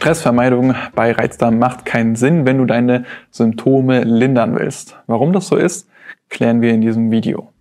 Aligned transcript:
Stressvermeidung 0.00 0.74
bei 0.94 1.12
Reizdarm 1.12 1.58
macht 1.58 1.84
keinen 1.84 2.16
Sinn, 2.16 2.46
wenn 2.46 2.56
du 2.56 2.64
deine 2.64 3.04
Symptome 3.30 4.02
lindern 4.02 4.58
willst. 4.58 4.98
Warum 5.06 5.34
das 5.34 5.46
so 5.46 5.56
ist, 5.56 5.90
klären 6.30 6.62
wir 6.62 6.72
in 6.72 6.80
diesem 6.80 7.10
Video. 7.10 7.52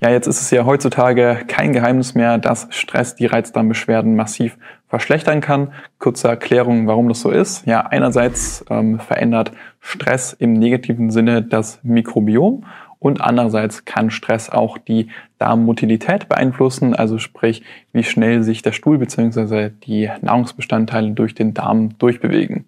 Ja, 0.00 0.08
jetzt 0.08 0.26
ist 0.26 0.40
es 0.40 0.50
ja 0.50 0.64
heutzutage 0.64 1.40
kein 1.48 1.74
Geheimnis 1.74 2.14
mehr, 2.14 2.38
dass 2.38 2.66
Stress 2.70 3.14
die 3.14 3.26
Reizdarmbeschwerden 3.26 4.16
massiv 4.16 4.56
verschlechtern 4.88 5.42
kann. 5.42 5.74
Kurze 5.98 6.28
Erklärung, 6.28 6.86
warum 6.86 7.10
das 7.10 7.20
so 7.20 7.30
ist. 7.30 7.66
Ja, 7.66 7.82
einerseits 7.82 8.64
ähm, 8.70 8.98
verändert 8.98 9.52
Stress 9.80 10.32
im 10.32 10.54
negativen 10.54 11.10
Sinne 11.10 11.42
das 11.42 11.80
Mikrobiom 11.82 12.64
und 12.98 13.20
andererseits 13.20 13.84
kann 13.84 14.10
Stress 14.10 14.50
auch 14.50 14.78
die 14.78 15.08
Darmmotilität 15.38 16.28
beeinflussen, 16.28 16.94
also 16.94 17.18
sprich, 17.18 17.62
wie 17.92 18.04
schnell 18.04 18.42
sich 18.42 18.62
der 18.62 18.72
Stuhl 18.72 18.98
bzw. 18.98 19.70
die 19.84 20.10
Nahrungsbestandteile 20.20 21.12
durch 21.12 21.34
den 21.34 21.54
Darm 21.54 21.98
durchbewegen. 21.98 22.65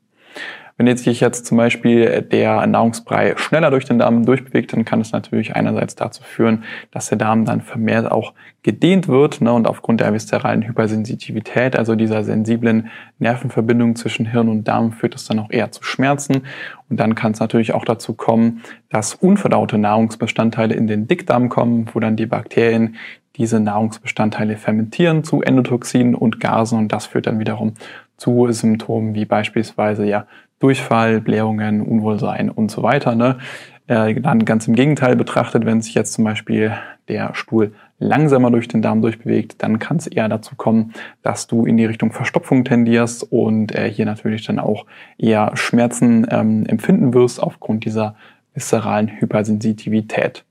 Wenn 0.78 0.86
jetzt 0.86 1.02
sich 1.02 1.18
jetzt 1.18 1.44
zum 1.44 1.58
Beispiel 1.58 2.22
der 2.22 2.64
Nahrungsbrei 2.68 3.34
schneller 3.36 3.72
durch 3.72 3.84
den 3.84 3.98
Darm 3.98 4.24
durchbewegt, 4.24 4.72
dann 4.72 4.84
kann 4.84 5.00
es 5.00 5.10
natürlich 5.10 5.56
einerseits 5.56 5.96
dazu 5.96 6.22
führen, 6.22 6.62
dass 6.92 7.08
der 7.08 7.18
Darm 7.18 7.44
dann 7.44 7.62
vermehrt 7.62 8.10
auch 8.10 8.32
gedehnt 8.62 9.08
wird 9.08 9.40
ne, 9.40 9.52
und 9.52 9.66
aufgrund 9.66 10.00
der 10.00 10.14
viszeralen 10.14 10.62
Hypersensitivität, 10.62 11.76
also 11.76 11.96
dieser 11.96 12.22
sensiblen 12.22 12.90
Nervenverbindung 13.18 13.96
zwischen 13.96 14.26
Hirn 14.26 14.48
und 14.48 14.68
Darm, 14.68 14.92
führt 14.92 15.16
es 15.16 15.26
dann 15.26 15.40
auch 15.40 15.50
eher 15.50 15.72
zu 15.72 15.82
Schmerzen. 15.82 16.42
Und 16.88 17.00
dann 17.00 17.16
kann 17.16 17.32
es 17.32 17.40
natürlich 17.40 17.74
auch 17.74 17.84
dazu 17.84 18.14
kommen, 18.14 18.62
dass 18.88 19.14
unverdaute 19.14 19.78
Nahrungsbestandteile 19.78 20.76
in 20.76 20.86
den 20.86 21.08
Dickdarm 21.08 21.48
kommen, 21.48 21.86
wo 21.92 21.98
dann 21.98 22.14
die 22.14 22.26
Bakterien 22.26 22.94
diese 23.36 23.58
Nahrungsbestandteile 23.58 24.56
fermentieren 24.56 25.24
zu 25.24 25.42
Endotoxinen 25.42 26.14
und 26.14 26.38
Gasen 26.38 26.78
und 26.78 26.92
das 26.92 27.06
führt 27.06 27.26
dann 27.26 27.40
wiederum 27.40 27.74
zu 28.16 28.50
Symptomen 28.50 29.14
wie 29.14 29.24
beispielsweise 29.24 30.04
ja 30.04 30.26
Durchfall, 30.58 31.20
Blähungen, 31.20 31.80
Unwohlsein 31.82 32.50
und 32.50 32.70
so 32.70 32.82
weiter. 32.82 33.14
Ne? 33.14 33.38
Äh, 33.86 34.20
dann 34.20 34.44
ganz 34.44 34.68
im 34.68 34.74
Gegenteil 34.74 35.16
betrachtet, 35.16 35.64
wenn 35.64 35.80
sich 35.80 35.94
jetzt 35.94 36.12
zum 36.12 36.24
Beispiel 36.24 36.72
der 37.08 37.34
Stuhl 37.34 37.72
langsamer 37.98 38.50
durch 38.50 38.68
den 38.68 38.82
Darm 38.82 39.02
durchbewegt, 39.02 39.62
dann 39.62 39.78
kann 39.78 39.96
es 39.96 40.06
eher 40.06 40.28
dazu 40.28 40.54
kommen, 40.56 40.92
dass 41.22 41.46
du 41.46 41.64
in 41.64 41.76
die 41.76 41.86
Richtung 41.86 42.12
Verstopfung 42.12 42.64
tendierst 42.64 43.32
und 43.32 43.74
äh, 43.74 43.90
hier 43.90 44.04
natürlich 44.04 44.44
dann 44.46 44.58
auch 44.58 44.86
eher 45.16 45.52
Schmerzen 45.54 46.26
ähm, 46.30 46.66
empfinden 46.66 47.14
wirst 47.14 47.42
aufgrund 47.42 47.84
dieser 47.84 48.14
viszeralen 48.54 49.08
Hypersensitivität. 49.20 50.44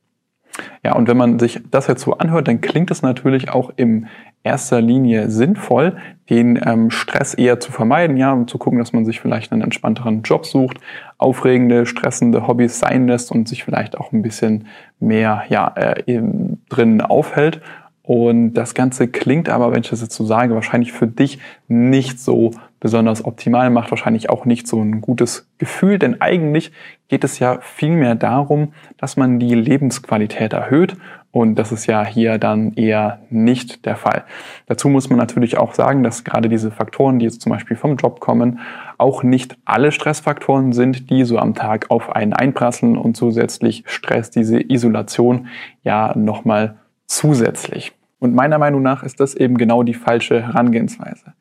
Ja, 0.83 0.95
und 0.95 1.07
wenn 1.07 1.17
man 1.17 1.39
sich 1.39 1.61
das 1.69 1.87
jetzt 1.87 2.01
so 2.01 2.17
anhört, 2.17 2.47
dann 2.47 2.61
klingt 2.61 2.89
es 2.89 3.01
natürlich 3.01 3.49
auch 3.49 3.71
im 3.75 4.07
erster 4.47 4.81
Linie 4.81 5.29
sinnvoll, 5.29 5.97
den 6.29 6.59
ähm, 6.65 6.89
Stress 6.89 7.33
eher 7.33 7.59
zu 7.59 7.71
vermeiden, 7.71 8.17
ja, 8.17 8.33
um 8.33 8.47
zu 8.47 8.57
gucken, 8.57 8.79
dass 8.79 8.93
man 8.93 9.05
sich 9.05 9.19
vielleicht 9.19 9.51
einen 9.51 9.61
entspannteren 9.61 10.23
Job 10.23 10.45
sucht, 10.45 10.77
aufregende, 11.17 11.85
stressende 11.85 12.47
Hobbys 12.47 12.79
sein 12.79 13.07
lässt 13.07 13.31
und 13.31 13.47
sich 13.47 13.63
vielleicht 13.63 13.97
auch 13.97 14.11
ein 14.11 14.21
bisschen 14.21 14.67
mehr 14.99 15.43
ja, 15.49 15.71
äh, 15.75 16.21
drin 16.69 17.01
aufhält. 17.01 17.61
Und 18.07 18.53
das 18.53 18.73
Ganze 18.73 19.09
klingt 19.09 19.49
aber, 19.49 19.73
wenn 19.73 19.81
ich 19.81 19.89
das 19.89 20.01
jetzt 20.01 20.15
so 20.15 20.25
sage, 20.25 20.55
wahrscheinlich 20.55 20.93
für 20.93 21.07
dich 21.07 21.39
nicht 21.67 22.21
so 22.21 22.51
besonders 22.79 23.25
optimal, 23.25 23.69
macht 23.69 23.91
wahrscheinlich 23.91 24.29
auch 24.29 24.45
nicht 24.45 24.65
so 24.65 24.81
ein 24.81 25.01
gutes 25.01 25.49
Gefühl, 25.57 25.99
denn 25.99 26.21
eigentlich 26.21 26.71
geht 27.09 27.25
es 27.25 27.39
ja 27.39 27.59
vielmehr 27.61 28.15
darum, 28.15 28.73
dass 28.97 29.17
man 29.17 29.39
die 29.39 29.55
Lebensqualität 29.55 30.53
erhöht 30.53 30.95
und 31.31 31.55
das 31.55 31.71
ist 31.71 31.85
ja 31.85 32.05
hier 32.05 32.37
dann 32.37 32.73
eher 32.73 33.19
nicht 33.29 33.85
der 33.85 33.95
Fall. 33.95 34.23
Dazu 34.65 34.89
muss 34.89 35.09
man 35.09 35.19
natürlich 35.19 35.57
auch 35.57 35.73
sagen, 35.73 36.03
dass 36.03 36.23
gerade 36.23 36.49
diese 36.49 36.71
Faktoren, 36.71 37.19
die 37.19 37.25
jetzt 37.25 37.41
zum 37.41 37.51
Beispiel 37.51 37.77
vom 37.77 37.95
Job 37.97 38.19
kommen, 38.19 38.59
auch 38.97 39.23
nicht 39.23 39.57
alle 39.65 39.91
Stressfaktoren 39.91 40.73
sind, 40.73 41.09
die 41.09 41.25
so 41.25 41.37
am 41.37 41.53
Tag 41.53 41.91
auf 41.91 42.15
einen 42.15 42.33
einprasseln 42.33 42.97
und 42.97 43.15
zusätzlich 43.15 43.83
Stress, 43.85 44.31
diese 44.31 44.59
Isolation 44.59 45.47
ja 45.83 46.17
nochmal 46.17 46.77
zusätzlich. 47.05 47.93
Und 48.19 48.33
meiner 48.33 48.57
Meinung 48.57 48.81
nach 48.81 49.03
ist 49.03 49.19
das 49.19 49.35
eben 49.35 49.57
genau 49.57 49.83
die 49.83 49.93
falsche 49.93 50.41
Herangehensweise. 50.41 51.33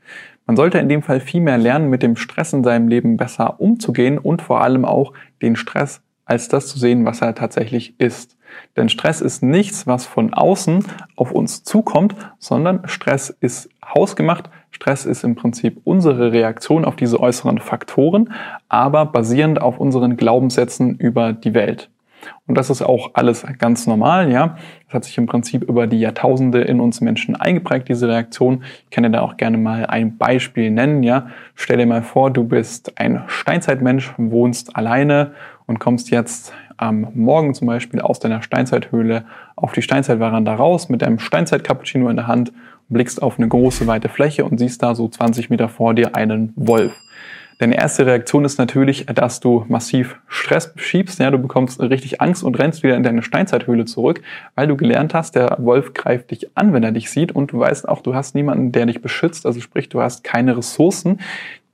Man 0.47 0.57
sollte 0.57 0.79
in 0.79 0.89
dem 0.89 1.03
Fall 1.03 1.21
viel 1.21 1.41
mehr 1.41 1.59
lernen, 1.59 1.89
mit 1.89 2.03
dem 2.03 2.17
Stress 2.17 2.53
in 2.53 2.63
seinem 2.63 2.89
Leben 2.89 3.17
besser 3.17 3.61
umzugehen 3.61 4.19
und 4.19 4.43
vor 4.43 4.61
allem 4.61 4.85
auch 4.85 5.13
den 5.43 5.57
Stress 5.57 6.03
als 6.27 6.49
das 6.49 6.67
zu 6.67 6.79
sehen, 6.79 7.07
was 7.07 7.23
er 7.23 7.35
tatsächlich 7.35 7.99
ist. 7.99 8.37
Denn 8.77 8.89
Stress 8.89 9.21
ist 9.21 9.43
nichts, 9.43 9.87
was 9.87 10.07
von 10.07 10.35
außen 10.35 10.85
auf 11.15 11.33
uns 11.33 11.63
zukommt, 11.63 12.15
sondern 12.39 12.87
Stress 12.87 13.31
ist 13.41 13.71
hausgemacht. 13.85 14.51
Stress 14.71 15.07
ist 15.07 15.25
im 15.25 15.37
Prinzip 15.37 15.81
unsere 15.85 16.33
Reaktion 16.33 16.85
auf 16.85 16.97
diese 16.97 17.21
äußeren 17.21 17.59
Faktoren, 17.59 18.33
aber 18.69 19.07
basierend 19.07 19.61
auf 19.61 19.79
unseren 19.79 20.17
Glaubenssätzen 20.17 20.97
über 20.97 21.33
die 21.33 21.55
Welt. 21.55 21.89
Und 22.47 22.57
das 22.57 22.71
ist 22.71 22.83
auch 22.83 23.11
alles 23.15 23.45
ganz 23.59 23.87
normal, 23.87 24.31
ja. 24.31 24.57
Das 24.87 24.95
hat 24.95 25.05
sich 25.05 25.19
im 25.19 25.27
Prinzip 25.27 25.65
über 25.65 25.87
die 25.87 26.01
Jahrtausende 26.01 26.61
in 26.63 26.81
uns 26.81 27.01
Menschen 27.01 27.37
eingeprägt, 27.37 27.89
diese 27.89 28.09
Reaktion. 28.09 28.65
Ich 28.85 28.91
kann 28.91 29.05
dir 29.05 29.11
da 29.11 29.23
auch 29.23 29.37
gerne 29.37 29.59
mal 29.59 29.87
ein 29.87 30.17
Beispiel 30.17 30.71
nennen, 30.71 31.03
ja. 31.03 31.29
Stell 31.55 31.79
dir 31.79 31.87
mal 31.87 32.03
vor, 32.03 32.31
du 32.31 32.45
bist 32.45 32.99
ein 32.99 33.23
Steinzeitmensch, 33.27 34.15
wohnst 34.17 34.77
alleine 34.77 35.33
und 35.67 35.81
kommst 35.81 36.11
jetzt 36.11 36.53
am 36.77 37.09
Morgen 37.15 37.55
zum 37.55 37.67
Beispiel 37.67 38.01
aus 38.01 38.21
deiner 38.21 38.43
Steinzeithöhle 38.43 39.25
auf 39.57 39.73
die 39.73 39.83
Steinzeitveranda 39.83 40.55
raus 40.55 40.89
mit 40.89 41.03
deinem 41.03 41.19
Steinzeit-Cappuccino 41.19 42.09
in 42.09 42.17
der 42.17 42.27
Hand, 42.27 42.53
blickst 42.89 43.23
auf 43.23 43.39
eine 43.39 43.49
große, 43.49 43.87
weite 43.87 44.09
Fläche 44.09 44.45
und 44.45 44.59
siehst 44.59 44.83
da 44.83 44.95
so 44.95 45.09
20 45.09 45.51
Meter 45.51 45.69
vor 45.69 45.95
dir 45.95 46.15
einen 46.15 46.53
Wolf. 46.57 46.95
Deine 47.59 47.77
erste 47.77 48.05
Reaktion 48.05 48.45
ist 48.45 48.59
natürlich, 48.59 49.07
dass 49.07 49.41
du 49.41 49.65
massiv 49.69 50.21
Stress 50.29 50.75
schiebst. 50.77 51.19
Ja, 51.21 51.31
du 51.31 51.39
bekommst 51.39 51.81
richtig 51.81 52.21
Angst 52.21 52.45
und 52.45 52.59
rennst 52.59 52.83
wieder 52.83 52.97
in 52.97 53.03
deine 53.03 53.23
Steinzeithöhle 53.23 53.87
zurück, 53.87 54.21
weil 54.55 54.67
du 54.67 54.77
gelernt 54.77 55.15
hast, 55.15 55.37
der 55.37 55.57
Wolf 55.59 55.95
greift 55.95 56.33
dich 56.33 56.55
an, 56.55 56.75
wenn 56.75 56.83
er 56.83 56.93
dich 56.93 57.11
sieht 57.11 57.33
und 57.33 57.53
du 57.53 57.59
weißt 57.59 57.89
auch, 57.89 58.03
du 58.03 58.15
hast 58.15 58.35
niemanden, 58.35 58.73
der 58.73 58.85
dich 58.85 59.01
beschützt. 59.01 59.47
Also 59.47 59.61
sprich, 59.61 59.89
du 59.89 60.03
hast 60.03 60.23
keine 60.23 60.59
Ressourcen, 60.59 61.21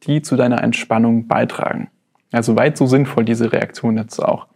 die 0.05 0.23
zu 0.23 0.37
deiner 0.37 0.63
Entspannung 0.63 1.27
beitragen. 1.27 1.91
Also 2.31 2.55
weit 2.55 2.77
so 2.77 2.87
sinnvoll 2.87 3.25
diese 3.25 3.53
Reaktion 3.53 3.97
jetzt 3.99 4.21
auch. 4.21 4.47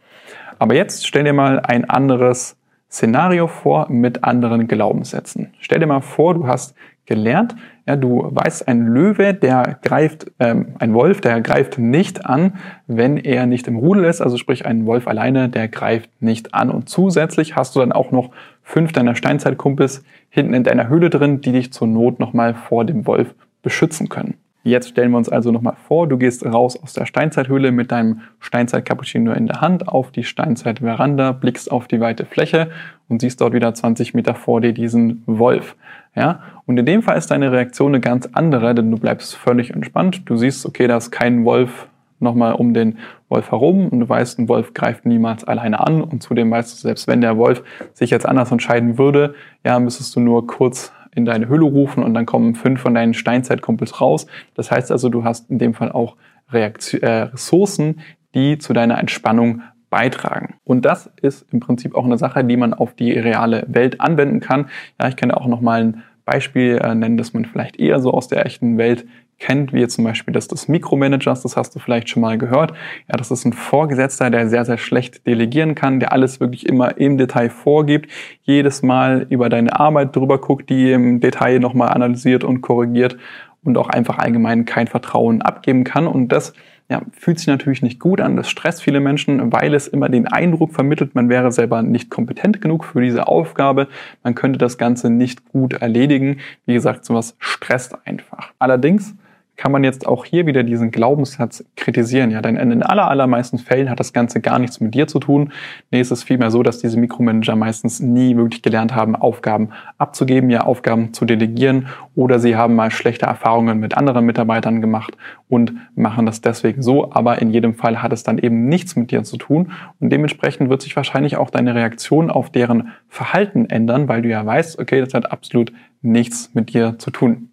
Aber 0.60 0.75
jetzt 0.75 1.06
stell 1.06 1.25
dir 1.25 1.32
mal 1.32 1.58
ein 1.58 1.91
anderes 1.91 2.56
Szenario 2.96 3.46
vor 3.46 3.88
mit 3.90 4.24
anderen 4.24 4.68
Glaubenssätzen. 4.68 5.52
Stell 5.60 5.80
dir 5.80 5.86
mal 5.86 6.00
vor, 6.00 6.32
du 6.32 6.46
hast 6.46 6.74
gelernt, 7.04 7.54
ja, 7.86 7.94
du 7.94 8.26
weißt, 8.30 8.66
ein 8.68 8.86
Löwe, 8.86 9.34
der 9.34 9.78
greift, 9.82 10.32
ähm, 10.38 10.76
ein 10.78 10.94
Wolf, 10.94 11.20
der 11.20 11.42
greift 11.42 11.78
nicht 11.78 12.24
an, 12.24 12.54
wenn 12.87 13.19
er 13.19 13.44
nicht 13.44 13.69
im 13.69 13.76
Rudel 13.76 14.04
ist, 14.04 14.22
also 14.22 14.38
sprich 14.38 14.64
ein 14.64 14.87
Wolf 14.87 15.08
alleine, 15.08 15.50
der 15.50 15.69
greift 15.69 16.08
nicht 16.20 16.54
an. 16.54 16.70
Und 16.70 16.88
zusätzlich 16.88 17.54
hast 17.54 17.76
du 17.76 17.81
dann 17.81 17.93
auch 17.93 18.12
noch 18.12 18.31
fünf 18.62 18.93
deiner 18.93 19.14
Steinzeitkumpels 19.14 20.02
hinten 20.31 20.54
in 20.54 20.64
deiner 20.64 20.88
Höhle 20.88 21.10
drin, 21.10 21.42
die 21.42 21.52
dich 21.52 21.75
zur 21.75 21.88
Not 21.88 22.19
nochmal 22.19 22.54
vor 22.54 22.87
dem 22.87 23.06
Wolf 23.06 23.34
beschützen 23.60 24.08
können. 24.08 24.38
Jetzt 24.66 24.88
stellen 24.88 25.12
wir 25.12 25.18
uns 25.18 25.28
also 25.28 25.52
nochmal 25.52 25.76
vor, 25.86 26.08
du 26.08 26.18
gehst 26.18 26.44
raus 26.44 26.76
aus 26.82 26.92
der 26.92 27.06
Steinzeithöhle 27.06 27.70
mit 27.70 27.92
deinem 27.92 28.22
Steinzeit-Cappuccino 28.40 29.30
in 29.30 29.46
der 29.46 29.60
Hand 29.60 29.86
auf 29.86 30.10
die 30.10 30.24
Steinzeit-Veranda, 30.24 31.30
blickst 31.30 31.70
auf 31.70 31.86
die 31.86 32.00
weite 32.00 32.26
Fläche 32.26 32.70
und 33.08 33.20
siehst 33.20 33.40
dort 33.40 33.52
wieder 33.52 33.72
20 33.72 34.14
Meter 34.14 34.34
vor 34.34 34.60
dir 34.60 34.72
diesen 34.72 35.22
Wolf. 35.26 35.76
Ja? 36.16 36.40
Und 36.66 36.78
in 36.78 36.84
dem 36.84 37.02
Fall 37.02 37.16
ist 37.16 37.30
deine 37.30 37.52
Reaktion 37.52 37.92
eine 37.92 38.00
ganz 38.00 38.28
andere, 38.32 38.74
denn 38.74 38.90
du 38.90 38.98
bleibst 38.98 39.36
völlig 39.36 39.70
entspannt. 39.70 40.22
Du 40.28 40.36
siehst, 40.36 40.66
okay, 40.66 40.88
da 40.88 40.96
ist 40.96 41.12
kein 41.12 41.44
Wolf 41.44 41.86
nochmal 42.18 42.54
um 42.54 42.74
den 42.74 42.98
Wolf 43.28 43.52
herum 43.52 43.86
und 43.86 44.00
du 44.00 44.08
weißt, 44.08 44.40
ein 44.40 44.48
Wolf 44.48 44.74
greift 44.74 45.06
niemals 45.06 45.44
alleine 45.44 45.78
an 45.78 46.02
und 46.02 46.24
zudem 46.24 46.50
weißt 46.50 46.72
du, 46.72 46.88
selbst 46.88 47.06
wenn 47.06 47.20
der 47.20 47.36
Wolf 47.36 47.62
sich 47.92 48.10
jetzt 48.10 48.26
anders 48.26 48.50
entscheiden 48.50 48.98
würde, 48.98 49.36
ja, 49.64 49.78
müsstest 49.78 50.16
du 50.16 50.20
nur 50.20 50.48
kurz 50.48 50.92
in 51.16 51.24
deine 51.24 51.48
Hülle 51.48 51.64
rufen 51.64 52.04
und 52.04 52.14
dann 52.14 52.26
kommen 52.26 52.54
fünf 52.54 52.80
von 52.80 52.94
deinen 52.94 53.14
Steinzeitkumpels 53.14 54.00
raus. 54.00 54.26
Das 54.54 54.70
heißt 54.70 54.92
also, 54.92 55.08
du 55.08 55.24
hast 55.24 55.50
in 55.50 55.58
dem 55.58 55.74
Fall 55.74 55.90
auch 55.90 56.16
Reaktion, 56.50 57.02
äh, 57.02 57.22
Ressourcen, 57.22 58.00
die 58.34 58.58
zu 58.58 58.72
deiner 58.72 58.98
Entspannung 58.98 59.62
beitragen. 59.90 60.56
Und 60.64 60.84
das 60.84 61.10
ist 61.22 61.46
im 61.52 61.60
Prinzip 61.60 61.94
auch 61.94 62.04
eine 62.04 62.18
Sache, 62.18 62.44
die 62.44 62.56
man 62.56 62.74
auf 62.74 62.94
die 62.94 63.12
reale 63.12 63.64
Welt 63.68 64.00
anwenden 64.00 64.40
kann. 64.40 64.66
Ja, 65.00 65.08
ich 65.08 65.16
kann 65.16 65.30
da 65.30 65.36
auch 65.36 65.46
nochmal 65.46 65.82
ein 65.82 66.02
Beispiel 66.24 66.78
äh, 66.82 66.94
nennen, 66.94 67.16
das 67.16 67.32
man 67.32 67.46
vielleicht 67.46 67.78
eher 67.78 68.00
so 68.00 68.12
aus 68.12 68.28
der 68.28 68.44
echten 68.44 68.78
Welt 68.78 69.06
kennt, 69.38 69.73
wie 69.73 69.87
zum 69.87 70.05
Beispiel 70.05 70.33
das 70.33 70.49
des 70.49 70.69
Mikromanagers, 70.69 71.43
das 71.43 71.56
hast 71.56 71.75
du 71.75 71.79
vielleicht 71.79 72.09
schon 72.09 72.23
mal 72.23 72.38
gehört. 72.38 72.73
Ja, 73.09 73.17
das 73.17 73.31
ist 73.31 73.44
ein 73.44 73.53
Vorgesetzter, 73.53 74.31
der 74.31 74.49
sehr, 74.49 74.65
sehr 74.65 74.79
schlecht 74.79 75.27
delegieren 75.27 75.75
kann, 75.75 76.00
der 76.00 76.12
alles 76.12 76.41
wirklich 76.41 76.67
immer 76.67 76.97
im 76.99 77.19
Detail 77.19 77.50
vorgibt, 77.50 78.11
jedes 78.43 78.83
Mal 78.83 79.27
über 79.29 79.49
deine 79.49 79.79
Arbeit 79.79 80.17
drüber 80.17 80.38
guckt, 80.38 80.71
die 80.71 80.93
im 80.93 81.21
Detail 81.21 81.59
nochmal 81.59 81.91
analysiert 81.91 82.44
und 82.44 82.62
korrigiert 82.62 83.17
und 83.62 83.77
auch 83.77 83.88
einfach 83.88 84.19
allgemein 84.19 84.65
kein 84.65 84.87
Vertrauen 84.87 85.43
abgeben 85.43 85.85
kann. 85.85 86.06
Und 86.06 86.29
das 86.29 86.55
ja, 86.88 87.03
fühlt 87.12 87.38
sich 87.38 87.49
natürlich 87.49 87.83
nicht 87.83 87.99
gut 87.99 88.21
an. 88.21 88.37
Das 88.37 88.49
stresst 88.49 88.83
viele 88.83 89.00
Menschen, 89.00 89.53
weil 89.53 89.75
es 89.75 89.88
immer 89.88 90.09
den 90.09 90.29
Eindruck 90.29 90.73
vermittelt, 90.73 91.15
man 91.15 91.29
wäre 91.29 91.50
selber 91.50 91.83
nicht 91.83 92.11
kompetent 92.11 92.61
genug 92.61 92.85
für 92.85 93.00
diese 93.00 93.27
Aufgabe. 93.27 93.88
Man 94.23 94.37
könnte 94.37 94.59
das 94.59 94.79
Ganze 94.79 95.11
nicht 95.11 95.49
gut 95.50 95.75
erledigen. 95.75 96.38
Wie 96.65 96.75
gesagt, 96.75 97.05
sowas 97.05 97.37
stresst 97.38 97.97
einfach. 98.06 98.53
Allerdings 98.59 99.17
kann 99.56 99.73
man 99.73 99.85
jetzt 99.85 100.06
auch 100.06 100.25
hier 100.25 100.47
wieder 100.47 100.62
diesen 100.62 100.91
Glaubenssatz 100.91 101.64
kritisieren. 101.76 102.31
Ja, 102.31 102.43
denn 102.43 102.56
in 102.56 102.82
aller, 102.82 103.08
allermeisten 103.08 103.58
Fällen 103.58 103.88
hat 103.88 104.00
das 104.00 104.12
Ganze 104.12 104.41
gar 104.41 104.58
nichts 104.58 104.81
mit 104.81 104.94
dir 104.94 105.06
zu 105.06 105.19
tun. 105.19 105.53
Nee, 105.91 106.00
es 106.00 106.11
ist 106.11 106.25
vielmehr 106.25 106.50
so, 106.50 106.62
dass 106.62 106.79
diese 106.79 106.99
Mikromanager 106.99 107.56
meistens 107.56 108.00
nie 108.00 108.37
wirklich 108.37 108.62
gelernt 108.62 108.94
haben, 108.94 109.17
Aufgaben 109.17 109.70
abzugeben, 109.99 110.50
ja, 110.50 110.64
Aufgaben 110.64 111.14
zu 111.14 111.25
delegieren 111.25 111.88
oder 112.14 112.38
sie 112.38 112.56
haben 112.56 112.75
mal 112.75 112.91
schlechte 112.91 113.26
Erfahrungen 113.26 113.81
mit 113.81 113.97
anderen 113.97 114.26
Mitarbeitern 114.26 114.81
gemacht 114.81 115.17
und 115.49 115.73
machen 115.94 116.26
das 116.26 116.41
deswegen 116.41 116.82
so. 116.82 117.12
Aber 117.12 117.41
in 117.41 117.50
jedem 117.50 117.75
Fall 117.75 118.02
hat 118.02 118.12
es 118.12 118.23
dann 118.25 118.38
eben 118.38 118.69
nichts 118.69 118.94
mit 118.97 119.11
dir 119.11 119.23
zu 119.23 119.38
tun 119.38 119.73
und 120.00 120.11
dementsprechend 120.11 120.69
wird 120.69 120.82
sich 120.82 120.94
wahrscheinlich 120.97 121.37
auch 121.37 121.50
deine 121.50 121.75
Reaktion 121.75 122.31
auf 122.31 122.50
deren 122.50 122.93
Verhalten 123.09 123.67
ändern, 123.70 124.09
weil 124.09 124.23
du 124.23 124.29
ja 124.29 124.44
weißt, 124.44 124.79
okay, 124.79 125.00
das 125.00 125.14
hat 125.14 125.32
absolut 125.32 125.73
nichts 126.02 126.50
mit 126.55 126.73
dir 126.75 126.99
zu 126.99 127.11
tun. 127.11 127.50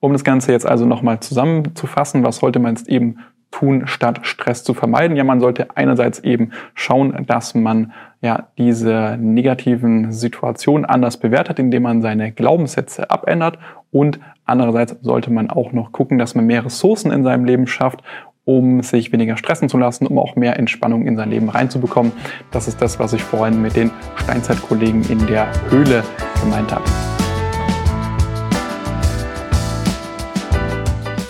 Um 0.00 0.12
das 0.12 0.24
Ganze 0.24 0.52
jetzt 0.52 0.66
also 0.66 0.86
nochmal 0.86 1.20
zusammenzufassen, 1.20 2.24
was 2.24 2.38
sollte 2.38 2.58
man 2.58 2.74
jetzt 2.74 2.88
eben 2.88 3.18
tun, 3.50 3.86
statt 3.86 4.20
Stress 4.22 4.64
zu 4.64 4.74
vermeiden? 4.74 5.16
Ja, 5.16 5.24
man 5.24 5.40
sollte 5.40 5.68
einerseits 5.76 6.18
eben 6.20 6.50
schauen, 6.74 7.24
dass 7.26 7.54
man 7.54 7.92
ja 8.20 8.48
diese 8.58 9.16
negativen 9.20 10.12
Situationen 10.12 10.84
anders 10.84 11.16
bewertet, 11.16 11.58
indem 11.58 11.84
man 11.84 12.02
seine 12.02 12.32
Glaubenssätze 12.32 13.10
abändert 13.10 13.58
und 13.90 14.18
andererseits 14.44 14.96
sollte 15.02 15.32
man 15.32 15.50
auch 15.50 15.72
noch 15.72 15.92
gucken, 15.92 16.18
dass 16.18 16.34
man 16.34 16.46
mehr 16.46 16.64
Ressourcen 16.64 17.10
in 17.12 17.24
seinem 17.24 17.44
Leben 17.44 17.66
schafft, 17.66 18.02
um 18.44 18.82
sich 18.82 19.12
weniger 19.12 19.36
stressen 19.36 19.68
zu 19.68 19.76
lassen, 19.76 20.06
um 20.06 20.18
auch 20.18 20.36
mehr 20.36 20.58
Entspannung 20.58 21.06
in 21.06 21.16
sein 21.16 21.30
Leben 21.30 21.48
reinzubekommen. 21.48 22.12
Das 22.52 22.68
ist 22.68 22.80
das, 22.80 22.98
was 22.98 23.12
ich 23.12 23.22
vorhin 23.22 23.60
mit 23.60 23.74
den 23.74 23.90
Steinzeitkollegen 24.16 25.02
in 25.10 25.26
der 25.26 25.48
Höhle 25.70 26.02
gemeint 26.42 26.72
habe. 26.72 26.84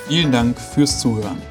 Vielen 0.08 0.30
Dank 0.30 0.60
fürs 0.60 1.00
Zuhören. 1.00 1.42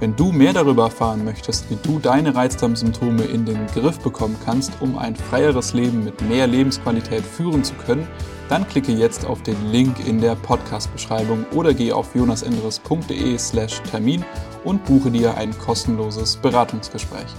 Wenn 0.00 0.16
du 0.16 0.32
mehr 0.32 0.52
darüber 0.52 0.86
erfahren 0.86 1.24
möchtest, 1.24 1.70
wie 1.70 1.78
du 1.84 2.00
deine 2.00 2.34
Reizdarmsymptome 2.34 3.22
in 3.22 3.44
den 3.44 3.68
Griff 3.68 4.00
bekommen 4.00 4.36
kannst, 4.44 4.72
um 4.80 4.98
ein 4.98 5.14
freieres 5.14 5.72
Leben 5.72 6.02
mit 6.02 6.20
mehr 6.22 6.48
Lebensqualität 6.48 7.22
führen 7.24 7.62
zu 7.62 7.74
können, 7.74 8.08
dann 8.48 8.66
klicke 8.66 8.90
jetzt 8.90 9.24
auf 9.24 9.44
den 9.44 9.70
Link 9.70 10.04
in 10.04 10.20
der 10.20 10.34
Podcast-Beschreibung 10.34 11.46
oder 11.54 11.72
geh 11.74 11.92
auf 11.92 12.12
jonasenderes.de/slash 12.16 13.82
Termin 13.88 14.24
und 14.64 14.84
buche 14.84 15.12
dir 15.12 15.36
ein 15.36 15.56
kostenloses 15.56 16.36
Beratungsgespräch. 16.38 17.30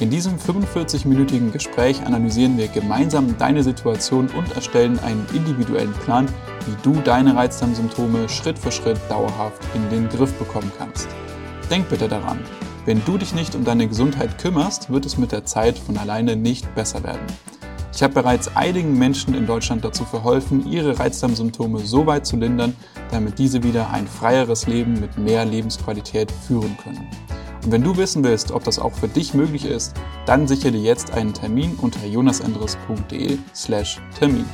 In 0.00 0.10
diesem 0.10 0.36
45-minütigen 0.36 1.52
Gespräch 1.52 2.04
analysieren 2.04 2.58
wir 2.58 2.68
gemeinsam 2.68 3.36
deine 3.38 3.62
Situation 3.62 4.28
und 4.30 4.52
erstellen 4.54 4.98
einen 5.00 5.26
individuellen 5.32 5.92
Plan, 5.92 6.26
wie 6.66 6.74
du 6.82 7.00
deine 7.02 7.36
Reizdarmsymptome 7.36 8.28
Schritt 8.28 8.58
für 8.58 8.72
Schritt 8.72 8.98
dauerhaft 9.08 9.62
in 9.74 9.88
den 9.90 10.08
Griff 10.08 10.32
bekommen 10.34 10.72
kannst. 10.76 11.08
Denk 11.70 11.88
bitte 11.88 12.08
daran, 12.08 12.40
wenn 12.84 13.04
du 13.04 13.16
dich 13.16 13.32
nicht 13.32 13.54
um 13.54 13.64
deine 13.64 13.86
Gesundheit 13.86 14.38
kümmerst, 14.38 14.90
wird 14.90 15.06
es 15.06 15.16
mit 15.16 15.30
der 15.30 15.44
Zeit 15.44 15.78
von 15.78 15.96
alleine 15.96 16.34
nicht 16.34 16.74
besser 16.74 17.04
werden. 17.04 17.26
Ich 17.94 18.02
habe 18.02 18.14
bereits 18.14 18.56
einigen 18.56 18.98
Menschen 18.98 19.34
in 19.34 19.46
Deutschland 19.46 19.84
dazu 19.84 20.04
verholfen, 20.04 20.66
ihre 20.68 20.98
Reizdarmsymptome 20.98 21.78
so 21.80 22.06
weit 22.06 22.26
zu 22.26 22.36
lindern, 22.36 22.74
damit 23.10 23.38
diese 23.38 23.62
wieder 23.62 23.90
ein 23.90 24.08
freieres 24.08 24.66
Leben 24.66 24.94
mit 24.94 25.18
mehr 25.18 25.44
Lebensqualität 25.44 26.32
führen 26.32 26.76
können. 26.82 27.06
Und 27.64 27.72
wenn 27.72 27.82
du 27.82 27.96
wissen 27.96 28.22
willst, 28.24 28.50
ob 28.50 28.64
das 28.64 28.78
auch 28.78 28.92
für 28.92 29.08
dich 29.08 29.32
möglich 29.34 29.64
ist, 29.64 29.94
dann 30.26 30.46
sichere 30.48 30.72
dir 30.72 30.80
jetzt 30.80 31.12
einen 31.12 31.32
Termin 31.32 31.78
unter 31.80 32.04
jonasendres.de/termin. 32.04 34.44